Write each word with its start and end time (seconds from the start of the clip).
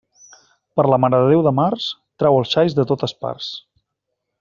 Per 0.79 0.85
la 0.93 0.99
Mare 1.03 1.19
de 1.25 1.29
Déu 1.33 1.45
de 1.49 1.53
març, 1.59 1.91
trau 2.23 2.41
els 2.41 2.57
xais 2.59 2.79
de 2.81 2.91
totes 2.95 3.19
parts. 3.27 3.55